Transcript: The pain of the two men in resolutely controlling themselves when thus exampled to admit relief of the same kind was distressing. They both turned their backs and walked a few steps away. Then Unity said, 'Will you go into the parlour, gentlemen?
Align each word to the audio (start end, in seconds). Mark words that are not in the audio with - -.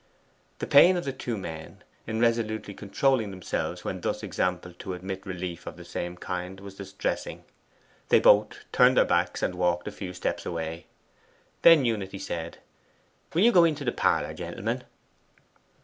The 0.57 0.65
pain 0.65 0.97
of 0.97 1.03
the 1.03 1.13
two 1.13 1.37
men 1.37 1.83
in 2.07 2.19
resolutely 2.19 2.73
controlling 2.73 3.29
themselves 3.29 3.85
when 3.85 4.01
thus 4.01 4.23
exampled 4.23 4.79
to 4.79 4.95
admit 4.95 5.27
relief 5.27 5.67
of 5.67 5.77
the 5.77 5.85
same 5.85 6.17
kind 6.17 6.59
was 6.59 6.73
distressing. 6.73 7.43
They 8.09 8.19
both 8.19 8.65
turned 8.71 8.97
their 8.97 9.05
backs 9.05 9.43
and 9.43 9.53
walked 9.53 9.87
a 9.87 9.91
few 9.91 10.13
steps 10.13 10.43
away. 10.43 10.87
Then 11.61 11.85
Unity 11.85 12.17
said, 12.17 12.57
'Will 13.31 13.43
you 13.43 13.51
go 13.51 13.63
into 13.63 13.85
the 13.85 13.91
parlour, 13.91 14.33
gentlemen? 14.33 14.85